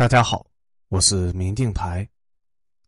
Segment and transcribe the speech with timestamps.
[0.00, 0.46] 大家好，
[0.88, 2.08] 我是明镜台，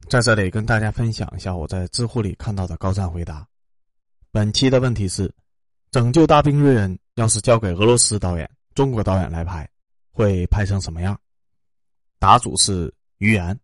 [0.09, 3.46] 在这里跟大家分享一下我在知乎里看到的高赞回答。
[4.31, 5.30] 本期的问题是：
[5.90, 9.69] 拯救大兵瑞恩要是交给俄罗斯导演、中国导演来拍，
[10.11, 11.14] 会拍成什么样？
[12.19, 13.60] 答主是于言。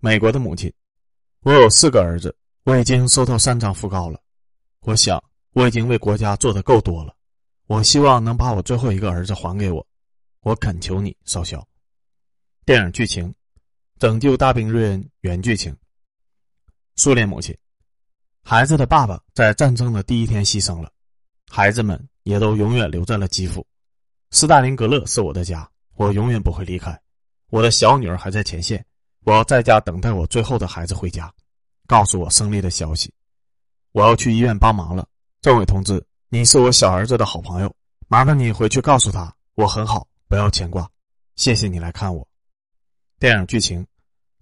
[0.00, 0.70] 美国的母亲，
[1.40, 4.20] 我有四个儿子，我已经收到三张讣告了。
[4.80, 5.18] 我想
[5.54, 7.16] 我已经为国家做的够多了，
[7.68, 9.87] 我希望能把我最后一个儿子还给我。
[10.48, 11.62] 我恳求你，少校。
[12.64, 13.34] 电影剧情：
[13.98, 15.76] 拯救大兵瑞恩原剧情。
[16.96, 17.54] 苏联母亲，
[18.42, 20.90] 孩子的爸爸在战争的第一天牺牲了，
[21.50, 23.66] 孩子们也都永远留在了基辅。
[24.30, 26.98] 斯大林格勒是我的家，我永远不会离开。
[27.50, 28.82] 我的小女儿还在前线。
[29.24, 31.30] 我要在家等待我最后的孩子回家，
[31.86, 33.12] 告诉我胜利的消息。
[33.92, 35.06] 我要去医院帮忙了，
[35.42, 37.70] 政委同志，你是我小儿子的好朋友，
[38.06, 40.88] 麻烦你回去告诉他我很好，不要牵挂。
[41.36, 42.26] 谢谢你来看我。
[43.18, 43.84] 电影剧情：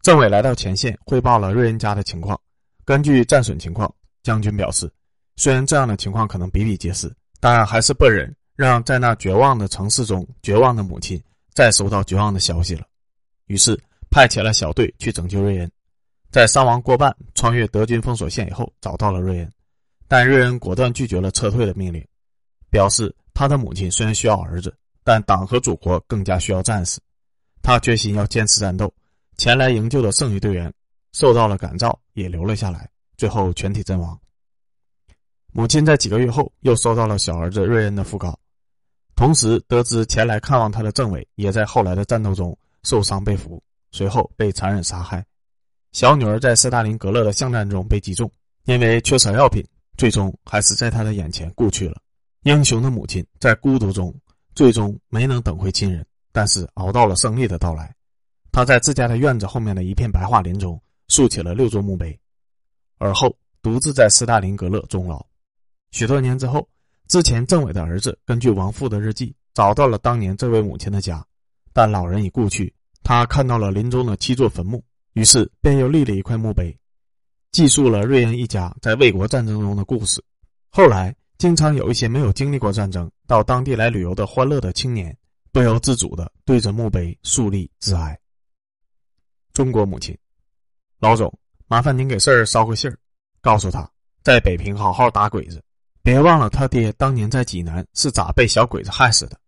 [0.02, 2.38] 政委来到前线汇报了瑞恩家的情况。
[2.84, 4.93] 根据战损情况，将军表示，
[5.37, 11.23] 虽然这样的情况可能比比皆是，但还是不忍让在那绝望的城市中绝望的母亲
[11.54, 12.87] 再收到绝望的消息了。
[13.46, 13.80] 于是。
[14.09, 15.71] 派遣了小队去拯救瑞恩，
[16.30, 19.52] 在伤亡过半、穿越德军封锁线以后，找到了瑞恩，
[20.06, 22.02] 但瑞恩果断拒绝了撤退的命令，
[22.71, 24.74] 表示他的母亲虽然需要儿子，
[25.07, 26.99] 但党和祖国更加需要战士。
[27.62, 28.93] 他决心要坚持战斗。
[29.37, 30.73] 前来营救的剩余队员
[31.12, 34.18] 受到了感召，也留了下来，最后全体阵亡。
[35.52, 38.37] 母亲在几个月后又收到了小儿子瑞恩的讣告，
[39.15, 43.62] 同时得知前来看望他的政委也在后来的战斗中受伤被俘。
[43.93, 45.24] 随后被残忍杀害，
[45.93, 48.29] 小女儿在斯大林格勒的巷战中被击中，
[48.65, 49.65] 因为缺少药品，
[49.96, 51.96] 最终还是在他的眼前故去了。
[52.43, 54.12] 英雄的母亲在孤独中
[54.57, 57.95] 最终没能等回亲人，但是熬到了胜利的到来。
[58.51, 62.18] 他在自家的院子后面的一片白桦林中竖起了六座墓碑，
[62.96, 65.25] 而后独自在斯大林格勒终老。
[65.91, 66.67] 许多年之后，
[67.06, 71.23] 之前政委的儿子根据亡父的日记找到了当年这位母亲的家，
[71.75, 72.73] 但老人已故去。
[73.03, 76.75] 他看到了林中的七座坟墓，于是便又立了一块墓碑，
[77.53, 80.25] 记述了瑞恩一家在卫国战争中的故事。
[80.71, 85.17] 后来，经常有一些没有经历过战争到当地来旅游的欢乐的青年，
[85.53, 88.19] 不由自主的对着墓碑肃立致哀。
[89.53, 90.17] 中国母亲，
[90.99, 91.33] 老总，
[91.67, 92.99] 麻烦您给事儿捎个信儿，
[93.43, 93.89] 告诉他，
[94.23, 95.63] 在北平好好打鬼子，
[96.03, 99.39] 别忘了他爹当年在济南是咋被小鬼子害死的。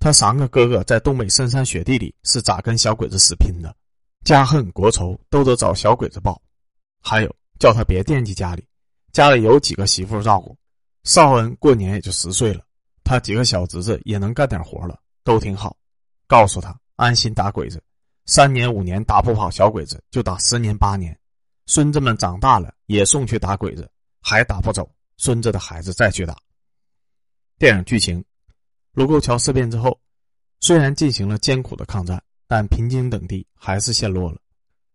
[0.00, 3.74] 他三个哥哥在东北深山雪地里是咋跟小鬼子死拼的？
[4.24, 6.40] 家恨国仇都得找小鬼子报。
[7.00, 8.64] 还有，叫他别惦记家里，
[9.12, 10.56] 家里有几个媳妇照顾。
[11.04, 12.62] 少恩过年也就十岁了，
[13.02, 15.76] 他几个小侄子也能干点活了，都挺好。
[16.26, 17.82] 告诉他安心打鬼子，
[18.26, 21.18] 三年五年打不跑小鬼子，就打十年八年。
[21.66, 26.36] 孙子们长大了也送去打鬼子，还打不走，孙子的孩子再去打。
[27.58, 28.24] 电影剧情。
[28.92, 29.98] 卢沟桥事变之后，
[30.60, 34.38] 虽然进行了艰苦的抗战，但平津等地还是陷落了。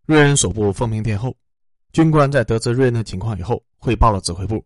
[0.06, 1.36] 瑞恩所部奉命殿后，
[1.94, 4.66] 军官在得知瑞恩的情况以后，汇报了指挥部。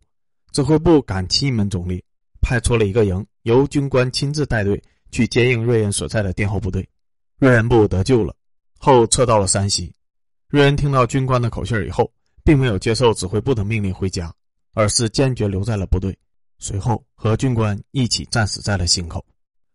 [0.52, 2.04] 指挥部赶七门总理，
[2.42, 4.82] 派出了一个营，由军官亲自带队
[5.12, 6.88] 去接应瑞恩所在的殿后部队。
[7.38, 8.34] 瑞恩部得救了，
[8.80, 9.94] 后撤到了山西。
[10.50, 12.12] 瑞恩听到军官的口信以后，
[12.44, 14.34] 并没有接受指挥部的命令回家，
[14.74, 16.18] 而是坚决留在了部队。
[16.60, 19.24] 随后和军官一起战死在了忻口。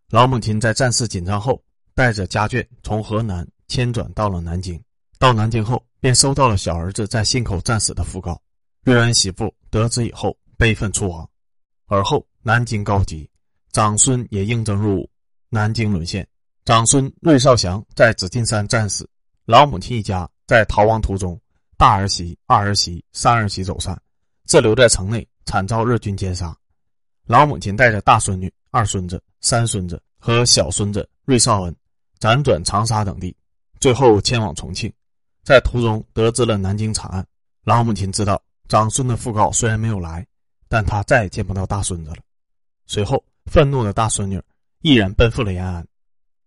[0.09, 1.63] 老母亲在战事紧张后，
[1.95, 4.77] 带着家眷从河南迁转到了南京。
[5.17, 8.41] 到南京后，便收到了小儿子在信口战死的讣告。
[8.83, 11.29] 瑞恩媳妇得知以后，悲愤出亡。
[11.87, 13.29] 而后南京告急，
[13.73, 15.09] 长孙也应征入伍，
[15.49, 16.25] 南京沦陷。
[16.63, 19.05] 长孙瑞绍祥在紫金山战死，
[19.43, 21.37] 老母亲一家在逃亡途中，
[21.77, 24.01] 大儿媳、二儿媳、三儿媳走散，
[24.45, 26.55] 滞留在城内，惨遭日军奸杀。
[27.25, 31.75] 老母亲带着大孙女、二孙子、三孙子和小孙子瑞绍恩，
[32.21, 33.35] 辗转长沙等地，
[33.81, 34.89] 最后迁往重庆。
[35.43, 37.27] 在途中得知了南京惨案，
[37.65, 40.25] 老母亲知道长孙的讣告虽然没有来，
[40.73, 42.17] 但他再也见不到大孙子了。
[42.87, 44.41] 随后，愤怒的大孙女
[44.81, 45.87] 毅然奔赴了延安。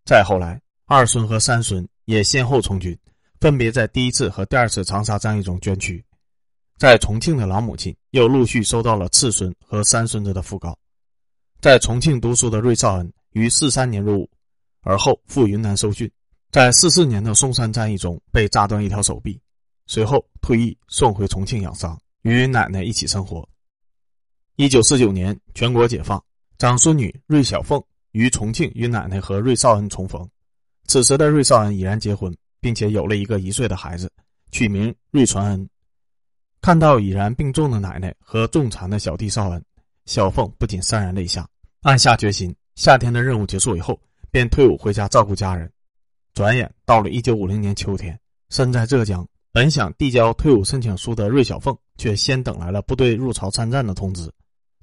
[0.05, 2.99] 再后来，二孙和三孙也先后从军，
[3.39, 6.05] 分别在第一次和第二次长沙战役中捐躯。
[6.77, 10.77] 在重庆的老母亲又陆续收到了次孙和三孙子的讣告。
[11.61, 14.31] 在重庆读书的瑞绍恩于四三年入伍，
[14.81, 16.11] 而后赴云南受训。
[16.51, 19.41] 在四四年的松山战役中被炸断一条手臂，
[19.87, 23.49] 随后退役送回重庆养伤，与奶奶一起生活。
[24.59, 26.23] 一九四九年全国解放，
[26.57, 27.83] 长孙女瑞小凤
[28.13, 30.27] 于重庆与奶奶和瑞绍恩重逢。
[30.87, 34.11] 此时的芮绍恩已然结婚，并且有了一个一岁的孩子，
[34.51, 35.69] 取名芮传恩。
[36.63, 39.63] 看到已然病重的奶奶和重残的小弟绍恩，
[40.07, 41.47] 小凤不仅潸然泪下，
[41.83, 44.01] 暗下决心：夏天的任务结束以后，
[44.31, 45.71] 便退伍回家照顾家人。
[46.33, 48.19] 转眼到了一九五零年秋天，
[48.49, 54.33] 身在浙江，本想递交退伍申请书的芮小凤，却先等来了部队入朝参战的通知。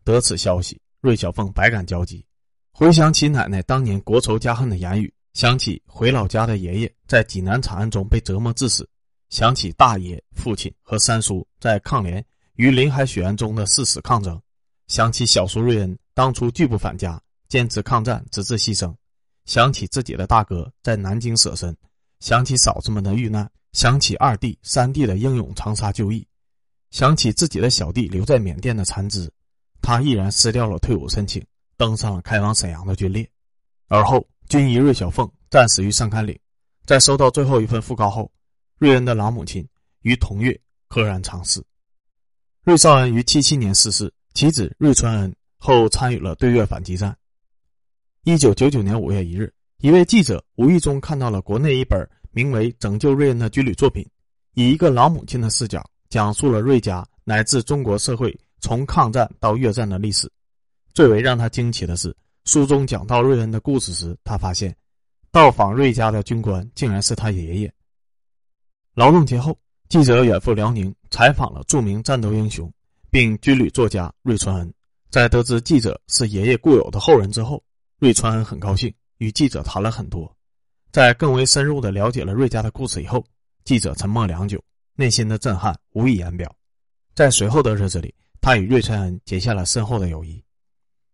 [0.03, 2.25] 得此消息，芮小凤百感交集，
[2.71, 5.13] 回想起奶奶当年国仇家恨的言语。
[5.33, 8.87] 想起回老家的爷爷在济南惨案中被折磨致死，
[9.29, 12.23] 想起大爷、父亲和三叔在抗联
[12.53, 14.39] 与临海雪原中的誓死抗争，
[14.85, 17.19] 想起小叔瑞恩当初拒不返家，
[17.49, 18.93] 坚持抗战直至牺牲，
[19.45, 21.75] 想起自己的大哥在南京舍身，
[22.19, 26.23] 想起嫂子们的遇难，想起二弟、三弟的英勇长沙就义，
[26.91, 29.27] 想起自己的小弟留在缅甸的残肢，
[29.83, 31.45] 他毅然撕掉了退伍申请，
[31.77, 33.29] 登上了开往沈阳的军列，
[33.87, 34.27] 而后。
[34.49, 36.37] 军医芮小凤战死于上甘岭，
[36.85, 38.29] 在收到最后一份讣告后，
[38.77, 39.65] 瑞恩的老母亲
[40.01, 40.59] 于同月
[40.89, 41.63] 溘然长逝。
[42.63, 47.17] 瑞绍恩于七七年逝世，其子瑞传恩后参与了对越反击战。
[48.25, 54.05] 一九九九年五月一日，一位记者无意中看到了国内一本名为《拯救瑞恩》的军旅作品，
[54.55, 60.31] 以一个老母亲的视角讲述了瑞家乃至中国社会从抗战到越战的历史。
[60.93, 62.15] 最为让他惊奇的是。
[62.45, 64.75] 书中讲到瑞恩的故事时，他发现，
[65.31, 67.73] 到访瑞家的军官竟然是他爷爷。
[68.93, 69.57] 劳动节后，
[69.87, 72.69] 记者远赴辽宁采访了著名战斗英雄，
[73.09, 74.73] 并军旅作家芮传恩。
[75.09, 77.63] 在得知记者是爷爷故友的后人之后，
[77.99, 80.29] 芮传恩很高兴，与记者谈了很多。
[80.91, 83.23] 在更为深入的了解了芮家的故事以后，
[83.63, 84.61] 记者沉默良久，
[84.95, 86.53] 内心的震撼无以言表。
[87.15, 88.13] 在随后的日子里，
[88.43, 90.43] 他与芮川恩结下了深厚的友谊。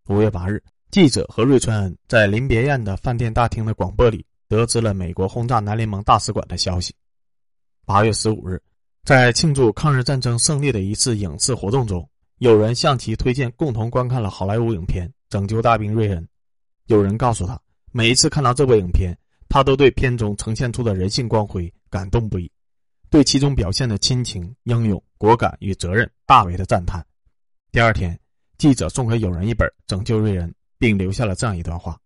[0.08, 0.60] 五月八日。
[0.90, 6.92] 记者和芮川恩在临别宴的饭店大厅的广播里得知了美国轰炸南联盟大使馆的消息。
[7.86, 8.60] 八月十五日，
[9.04, 12.04] 在庆祝抗日战争胜利的一次影视活动中，
[12.38, 16.20] 有人向其推荐共同观看了好莱坞影片《拯救大兵瑞恩》。
[16.86, 17.56] 有人告诉他，
[17.92, 19.16] 每一次看到这部影片，
[19.48, 22.50] 他都对片中呈现出的人性光辉感动不已，
[23.08, 27.06] 对其中表现的亲情、英勇、果敢与责任大为的赞叹。
[27.72, 28.18] 第二天，
[28.58, 30.48] 记者送给友人一本《拯救瑞恩》。
[30.80, 32.00] 并留下了这样一段话：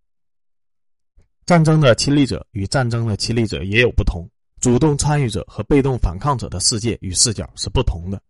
[1.46, 4.28] 战争的亲历者与战争的亲历者也有不同，
[4.60, 8.20] 主动参与者和被动反抗者的世界与视角是不同的。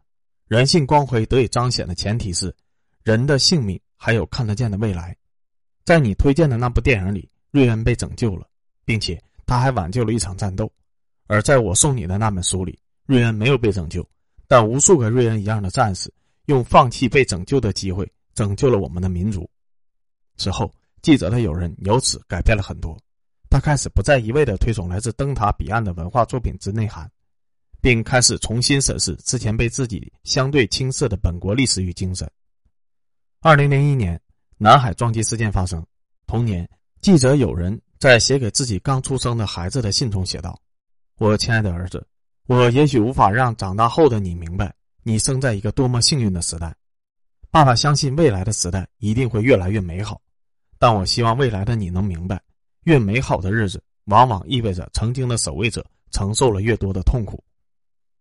[0.47, 2.55] 人性光辉得以彰显的前提是，
[3.05, 5.17] 人的性命还有看得见的未来。
[5.83, 8.47] 在你推荐的那部电影里，瑞恩被拯救了，
[8.85, 10.67] 并且他还挽救了一场战斗；
[11.27, 14.07] 而在我送你的那本书里，瑞恩没有被拯救，
[14.47, 16.13] 但无数个瑞恩一样的战士
[16.47, 19.49] 用放弃被拯救的机会，拯救了我们的民族。
[20.37, 22.97] 之后，记者的友人由此改变了很多。
[23.49, 27.09] 他开始不再一味地推崇来自灯塔彼岸的文化作品之内涵，
[27.81, 32.29] 并开始重新审视之前被自己相对轻视的本国历史与精神。
[33.41, 34.21] 二零零一年，
[34.59, 35.87] 南海撞击事件发生。
[36.27, 36.69] 同年，
[37.01, 40.59] 记者友人在写给自己刚出生的孩子的信中写道
[41.19, 42.05] ：“我亲爱的儿子，
[42.47, 44.75] 我也许无法让长大后的你明白，
[45.05, 46.75] 你生在一个多么幸运的时代。
[47.51, 50.21] 爸爸相信未来的时代一定会越来越美好。”
[50.77, 52.43] 但我希望未来的你能明白，
[52.83, 57.43] 越美好的日子，往往意味着曾经的守卫者承受了越多的痛苦。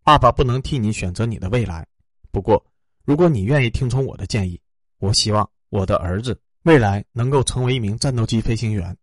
[0.04, 1.86] 爸爸不能替你选择你的未来，
[2.32, 2.64] 不过，
[3.04, 4.62] 如果你愿意听从我的建议，
[5.00, 8.96] 我希望我的儿子未来能够成为一名战斗机飞行员。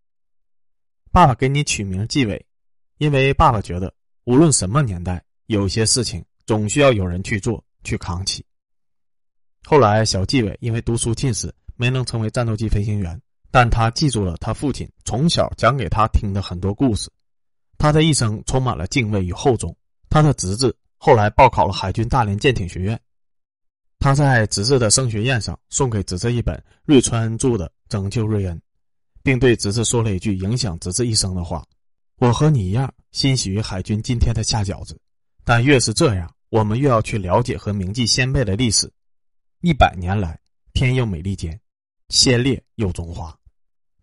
[1.11, 2.47] 爸爸给你取名纪伟，
[2.99, 3.93] 因为爸爸觉得，
[4.25, 8.45] 无论什么年代，有些事情总需要有人去做，去扛起。
[9.65, 13.21] 后来，小纪伟因为读书近视，没能成为战斗机飞行员。
[13.53, 17.11] 但他记住了他父亲从小讲给他听的很多故事，
[17.79, 19.77] 他的一生充满了敬畏与厚重。
[20.09, 23.01] 他的侄子后来报考了海军大连舰艇学院，
[23.99, 28.57] 他在侄子的升学宴上送给侄子一本瑞川著的《拯救瑞恩》，
[29.25, 31.67] 并对侄子说了一句影响侄子一生的话
[32.19, 34.97] ：“我和你一样欣喜于海军今天的下饺子，
[35.45, 38.93] 但越是这样，我们越要去了解和铭记先辈的历史。
[39.61, 40.39] 一百年来，
[40.73, 41.59] 天佑美利坚，
[42.09, 43.35] 先烈佑中华。”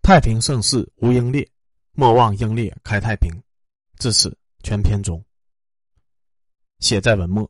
[0.02, 1.46] 太平盛世无英烈，
[1.92, 3.30] 莫忘英烈开太平。
[4.00, 5.22] 至此，全篇中
[6.80, 7.50] 写在文末。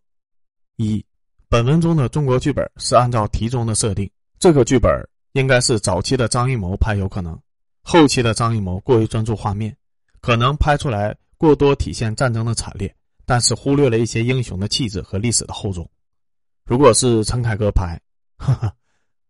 [0.78, 1.06] 一，
[1.48, 4.92] 本文中的中国剧本是按照题中的设定，这个剧本
[5.34, 7.40] 应该是早期的张艺谋拍有可能，
[7.84, 9.78] 后期的张艺谋过于专注画面，
[10.22, 12.96] 可能拍出来过多体现战争的惨烈，
[13.28, 15.88] 但是忽略了一些英雄的气质和历史的厚重。
[16.66, 18.00] 如果是陈凯歌拍，
[18.40, 18.74] 哈哈，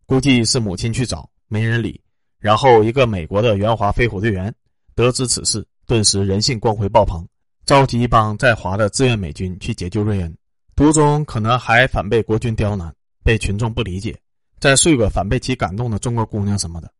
[0.05, 1.99] 估计是母亲去找，没人理。
[2.37, 4.53] 然后，一个美国的援华飞虎队员
[4.93, 7.27] 得知此事，顿时人性光辉爆棚，
[7.65, 10.37] 召集一帮在华的志愿美军去解救瑞恩，
[10.75, 14.15] 途中可能还反被国军刁难，被群众不理解，
[14.59, 16.91] 再睡个反被其感动的中国姑娘什么的。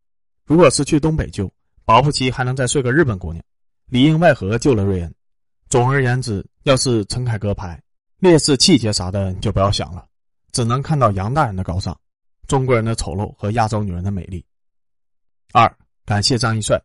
[0.45, 1.51] 如果是去东北救，
[1.85, 3.43] 保不齐还能再睡个日本姑娘，
[3.85, 5.13] 里应外合救了瑞恩。
[5.69, 7.81] 总而言之，要是陈凯歌拍
[8.19, 10.07] 烈士气节啥的，就不要想了，
[10.51, 11.97] 只能看到杨大人的高尚，
[12.47, 14.43] 中国人的丑陋和亚洲女人的美丽。
[15.51, 15.71] 二，
[16.05, 16.81] 感谢张一帅，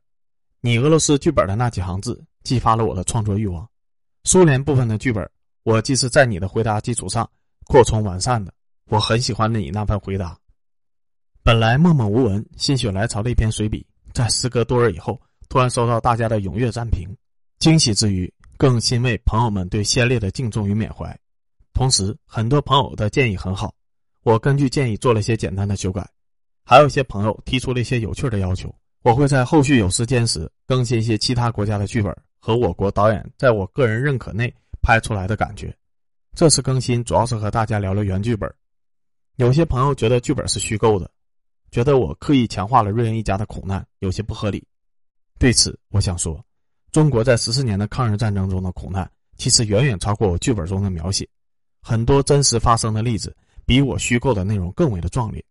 [0.61, 3.69] 你俄罗斯剧本的那几行字激发了我的创作欲望。
[4.25, 5.29] 苏联部分的剧本，
[5.63, 7.29] 我既是在你的回答基础上
[7.65, 8.53] 扩充完善的。
[8.87, 10.37] 我很喜欢你那份回答。
[11.45, 17.09] 本来默默无闻、心血来潮的一篇随笔，在时隔多日以后，突然收到大家的踊跃赞评，
[17.59, 18.33] 惊喜之余。
[18.63, 21.19] 更欣慰朋友们对先烈的敬重与缅怀，
[21.73, 23.75] 同时很多朋友的建议很好，
[24.23, 26.09] 我根据建议做了一些简单的修改，
[26.63, 35.77] 还有一些朋友提出了一些有趣的要求，我会在后续有时间时更新一些其他国家的剧本和我国导演在我个人认可内拍出来的感觉。
[36.37, 38.49] 这次更新主要是和大家聊聊原剧本，
[39.39, 41.11] 有些朋友觉得剧本是虚构的，
[41.73, 44.65] 觉得我刻意强化了瑞恩一家的苦难有些不合理，
[45.41, 46.41] 对此我想说。
[46.93, 51.27] 中国在十四年的抗日战争中的苦难，其实远远超过我剧本中的描写。
[51.81, 53.35] 很多真实发生的例子，
[53.65, 55.43] 比我虚构的内容更为的壮烈。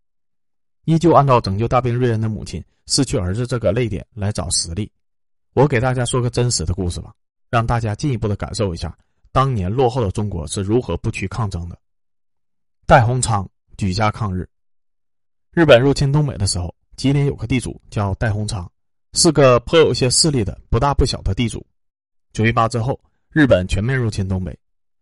[0.86, 4.90] 依旧按照拯救大兵瑞恩的母亲失去儿子这个泪点来找实例。
[5.54, 7.12] 我给大家说个真实的故事吧，
[7.50, 8.96] 让大家进一步的感受一下
[9.32, 11.76] 当年落后的中国是如何不屈抗争的。
[12.86, 14.48] 戴洪昌举家抗日。
[15.52, 18.72] 日本入侵东北的时候，吉林有个地主叫戴洪昌。
[19.14, 21.66] 是个颇有些势力的不大不小的地主。
[22.32, 23.00] 九一八之后，
[23.30, 24.58] 日本全面入侵东北。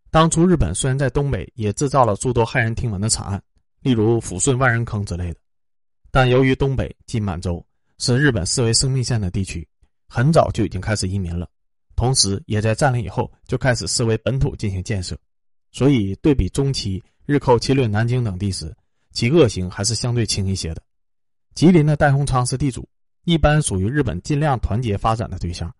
[0.10, 3.42] 当初日本虽然在东北也制造了诸多骇人听闻的惨案，
[3.82, 5.40] 例如抚顺万人坑之类的，
[6.10, 7.64] 但由于东北即满洲
[8.00, 9.68] 是日本视为生命线的地区，
[10.08, 11.48] 很早就已经开始移民了，
[11.96, 15.16] 同时也在占领以后就开始视为本土进行建设，
[15.72, 18.76] 所以对比中期日寇侵略南京等地时，
[19.12, 20.82] 其恶行还是相对轻一些的。
[21.54, 22.90] 吉林的戴洪昌是地主。
[23.26, 25.74] 一般属于日本尽量团结发展的对象，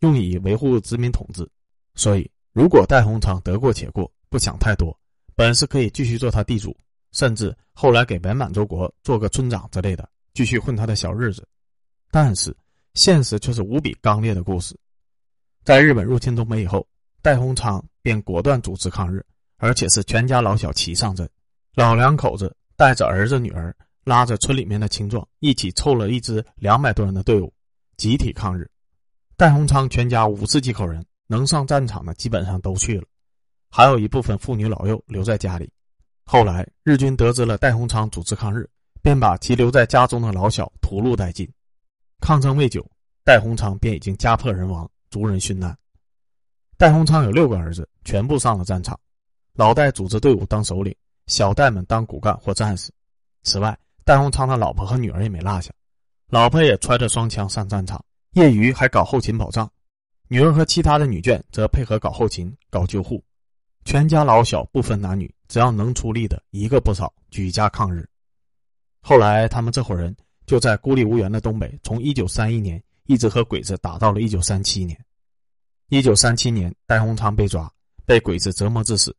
[0.00, 1.48] 用以维护殖民统治。
[1.94, 4.98] 所以，如果戴洪昌得过且过，不想太多，
[5.34, 6.76] 本是可以继续做他地主，
[7.12, 11.46] 甚至后来给伪满洲国做个村长之类的，继续混他的小日子。
[12.10, 12.54] 但是，
[12.94, 14.78] 现实却是无比刚烈的故事。
[15.64, 16.86] 在日本入侵东北以后，
[17.22, 19.24] 戴洪昌便果断组织抗日，
[19.58, 21.28] 而且是全家老小齐上阵，
[21.74, 23.74] 老两口子带着儿子女儿。
[24.04, 27.52] 拉着村里面的青壮一起凑了一支两百多人的队伍，
[27.96, 28.68] 集体抗日。
[29.36, 33.06] 戴洪昌全家五十几口人，能上战场的基本上都去了，
[33.70, 35.70] 还有一部分妇女老幼留在家里。
[36.24, 38.68] 后来日军得知了戴洪昌组织抗日，
[39.02, 41.48] 便把其留在家中的老小屠戮殆尽。
[42.20, 42.88] 抗争未久，
[43.24, 45.76] 戴洪昌便已经家破人亡，族人殉难。
[46.76, 48.98] 戴洪昌有六个儿子，全部上了战场，
[49.54, 50.94] 老戴组织队伍当首领，
[51.26, 52.92] 小戴们当骨干或战士。
[53.42, 55.72] 此外，戴洪昌的老婆和女儿也没落下，
[56.28, 59.66] 老婆也揣着双枪上战场，业余还搞后勤保障；
[60.28, 63.22] 女儿和其他的女眷则配合搞后勤、搞救护，
[63.84, 68.08] 全家老小不分男女，只要能出力的一个不少，举家抗日。
[69.00, 70.14] 后来，他们这伙人
[70.46, 74.98] 就在孤立无援的东北，从1931年一直和鬼子打到了1937年。
[75.90, 77.70] 1937年，戴洪昌被抓，
[78.06, 79.14] 被鬼子折磨致死，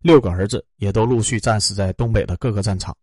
[0.00, 2.96] 六个儿子也都陆续战死在东北的各个战场。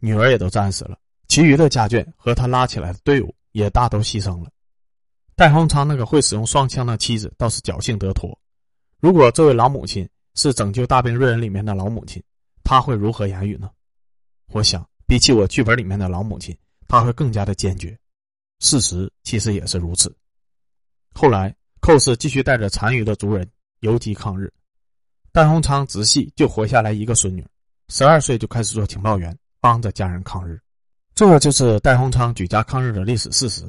[0.00, 0.98] 女儿也都战死了，
[1.28, 4.50] 其余的家眷和他拉起来的队伍也大都牺牲了。
[5.34, 8.38] 戴洪昌那个会使用双枪的妻子倒是侥幸得脱。
[9.00, 12.22] 如果这位老母亲是拯救大兵瑞恩里面的老母亲，
[12.64, 13.70] 她会如何言语呢？
[14.48, 16.56] 我想，比起我剧本里面的老母亲，
[16.88, 17.96] 她会更加的坚决。
[18.60, 20.14] 事实其实也是如此。
[21.12, 23.46] 后来，寇氏继续带着残余的族人
[23.80, 24.50] 游击抗日，
[25.32, 27.46] 戴洪昌直系就活下来一个孙女，
[27.88, 29.36] 十二岁就开始做情报员。
[29.60, 30.60] 帮着家人抗日，
[31.14, 33.64] 这就是戴洪昌举家抗日的历史事实。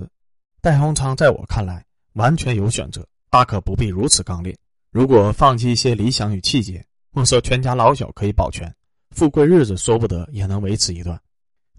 [0.62, 4.58] 戴洪昌在我看来完全有选择，大可不必如此刚烈。
[4.92, 8.74] 如果放弃一些理想与气节，莫说全家老小可以保全，
[9.12, 11.20] 富贵日子说不得也能维持一段。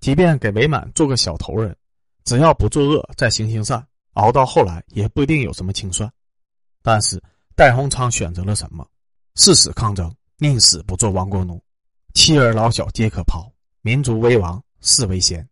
[0.00, 1.76] 即便给伪满做个小头人，
[2.24, 3.84] 只要不作恶，再行行善，
[4.14, 6.10] 熬到后来也不一定有什么清算。
[6.82, 7.20] 但是
[7.56, 8.86] 戴洪昌选择了什么？
[9.34, 11.60] 誓死抗争，宁死不做亡国奴，
[12.14, 13.52] 妻儿老小皆可抛。
[13.82, 15.46] 民族危亡，士为先。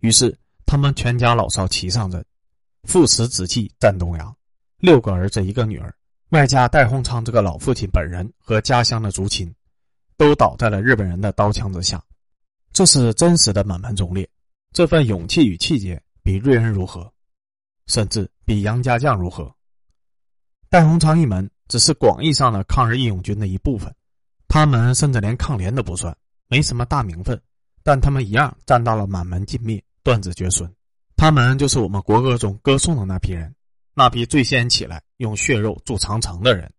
[0.00, 0.36] 于是，
[0.66, 2.24] 他们全家老少齐上阵，
[2.84, 4.34] 父死子继战东阳，
[4.78, 5.94] 六个儿子一个女儿，
[6.30, 9.54] 外加戴洪昌这个老父亲本人和家乡的族亲，
[10.16, 12.02] 都倒在了日本人的刀枪之下。
[12.72, 14.28] 这是真实的满门忠烈，
[14.72, 17.10] 这份勇气与气节比瑞恩如何，
[17.86, 19.54] 甚至比杨家将如何？
[20.68, 23.94] 戴鸿昌一门只是广义上的抗日义勇军的一部分，
[24.48, 26.14] 他们甚至连抗联都不算，
[26.48, 27.40] 没什么大名分，
[27.82, 30.70] 但他们一样占到了满门尽灭、断子绝孙。
[31.16, 33.54] 他们就是我们国歌中歌颂的那批人，
[33.94, 36.70] 那批最先起来用血肉筑长城的人。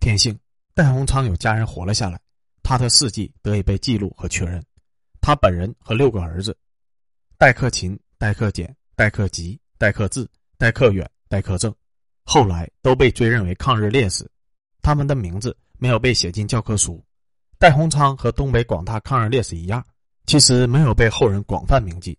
[0.00, 0.38] 天幸，
[0.74, 2.20] 戴鸿昌有家人活了下来，
[2.62, 4.62] 他的事迹得以被记录和确认。
[5.20, 6.56] 他本人和六个儿子，
[7.36, 11.74] 戴克勤、戴克俭、戴克吉、戴克志、戴克远、戴克正，
[12.24, 14.30] 后来都被追认为抗日烈士，
[14.82, 17.02] 他们的名字没有被写进教科书。
[17.58, 19.84] 戴鸿昌和东北广大抗日烈士一样，
[20.26, 22.16] 其实没有被后人广泛铭记。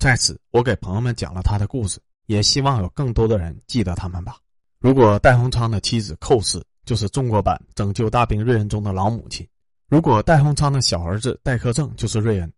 [0.00, 4.38] 在此，我给朋友们讲了他的故事，也希望有更多的人记得他们吧。
[4.78, 9.46] 如果戴鸿昌的妻子寇氏就是中国版《拯救大兵瑞恩》中的老母亲。
[9.90, 12.50] 如果戴鸿昌的小儿子戴克正就是瑞恩，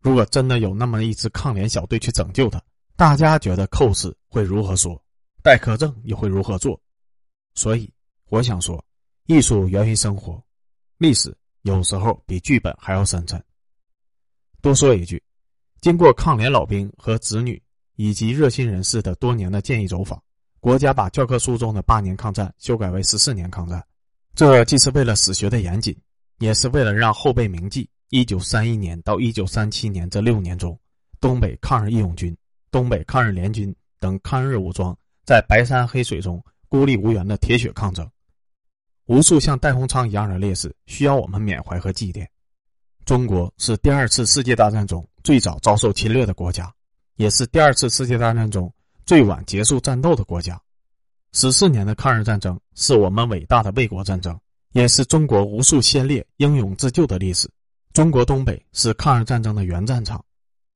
[0.00, 2.62] 如果真的有那么一支抗联小队去拯救他，
[2.96, 4.98] 大家觉得寇氏会如何说？
[5.42, 6.80] 戴克正又会如何做？
[7.54, 7.92] 所以
[8.30, 8.82] 我想说，
[9.26, 10.42] 艺术源于生活，
[10.96, 13.42] 历史有时候比剧本还要深沉。
[14.62, 15.22] 多说一句，
[15.80, 17.62] 经过抗联老兵和子女
[17.96, 20.18] 以及热心人士的多年的建议走访，
[20.60, 23.84] 国家把教科书中的八年抗战修改为十四年抗战，
[24.34, 25.94] 这既是为了史学的严谨。
[26.38, 30.76] 也是为了让后辈铭记，一九三一年到一九三七年这六年中，
[31.20, 32.36] 东北抗日义勇军、
[32.72, 34.94] 东北抗日联军等抗日武装
[35.24, 38.06] 在白山黑水中孤立无援的铁血抗争，
[39.06, 42.26] 无数像戴鸿昌一样的烈士需要我们缅怀和祭奠。
[43.04, 46.72] 中国是第二次世界大战中最早遭受侵略的国家，
[47.16, 48.72] 也是第二次世界大战中
[49.04, 50.60] 最晚结束战斗的国家。
[51.32, 54.38] 十四年的抗日战争是我们伟大的卫国战争。
[54.72, 57.48] 也是中国无数先烈英勇自救的历史。
[57.92, 60.24] 中国东北是抗日战争的原战场，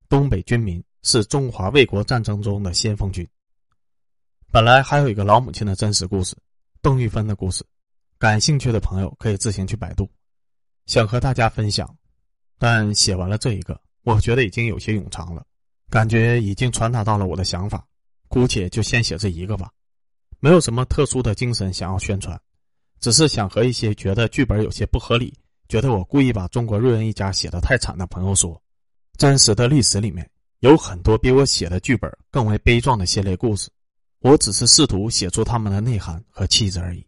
[0.08, 3.26] 东北军民是中华卫国战争中的先锋军。
[4.52, 6.36] 本来还有一个老母亲的真实故事，
[6.80, 7.64] 邓玉芬的故事，
[8.18, 10.10] 感兴趣的朋友可以自行去百度，
[10.86, 11.88] 想和大家分享。
[12.58, 15.46] 但写完了这一个，我觉得已经有些冗长了，
[15.88, 17.86] 感觉已经传达到了我的想法，
[18.26, 19.70] 姑且就先写这一个吧，
[20.40, 22.36] 没有什么特殊的精神想要宣传。
[22.98, 25.32] 只是想和一些觉得剧本有些不合理、
[25.68, 28.60] 觉得我故意把中国瑞恩一家写的太惨的朋友说，
[29.16, 30.28] 真实的历史里面
[30.58, 33.70] 有很多比我写的剧本更为悲壮的系列故事，
[34.18, 37.06] 我只是试图写出他们的内涵和气质而已。